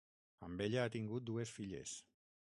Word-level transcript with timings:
Amb 0.45 0.63
ella 0.65 0.85
ha 0.85 0.91
tingut 0.95 1.27
dues 1.27 1.51
filles. 1.59 1.93